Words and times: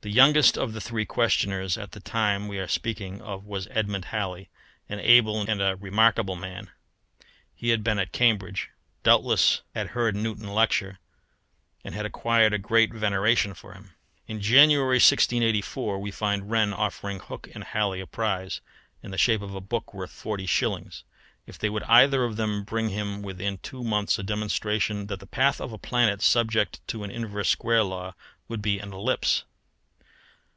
The 0.00 0.14
youngest 0.14 0.56
of 0.56 0.72
the 0.72 0.80
three 0.80 1.04
questioners 1.04 1.76
at 1.76 1.92
the 1.92 2.00
time 2.00 2.48
we 2.48 2.58
are 2.58 2.68
speaking 2.68 3.20
of 3.20 3.44
was 3.44 3.68
Edmund 3.70 4.06
Halley, 4.06 4.48
an 4.88 5.00
able 5.00 5.42
and 5.42 5.60
remarkable 5.82 6.34
man. 6.36 6.70
He 7.54 7.70
had 7.70 7.84
been 7.84 7.98
at 7.98 8.12
Cambridge, 8.12 8.70
doubtless 9.02 9.60
had 9.74 9.88
heard 9.88 10.16
Newton 10.16 10.48
lecture, 10.48 10.98
and 11.84 11.94
had 11.94 12.06
acquired 12.06 12.54
a 12.54 12.58
great 12.58 12.94
veneration 12.94 13.52
for 13.52 13.74
him. 13.74 13.90
In 14.26 14.40
January, 14.40 14.94
1684, 14.96 15.98
we 15.98 16.10
find 16.10 16.50
Wren 16.50 16.72
offering 16.72 17.18
Hooke 17.20 17.50
and 17.54 17.64
Halley 17.64 18.00
a 18.00 18.06
prize, 18.06 18.62
in 19.02 19.10
the 19.10 19.18
shape 19.18 19.42
of 19.42 19.54
a 19.54 19.60
book 19.60 19.92
worth 19.92 20.12
forty 20.12 20.46
shillings, 20.46 21.02
if 21.44 21.58
they 21.58 21.68
would 21.68 21.82
either 21.82 22.24
of 22.24 22.36
them 22.36 22.64
bring 22.64 22.88
him 22.90 23.20
within 23.20 23.58
two 23.58 23.84
months 23.84 24.18
a 24.18 24.22
demonstration 24.22 25.08
that 25.08 25.20
the 25.20 25.26
path 25.26 25.60
of 25.60 25.70
a 25.72 25.76
planet 25.78 26.22
subject 26.22 26.80
to 26.86 27.04
an 27.04 27.10
inverse 27.10 27.50
square 27.50 27.82
law 27.82 28.14
would 28.46 28.62
be 28.62 28.78
an 28.78 28.92
ellipse. 28.94 29.44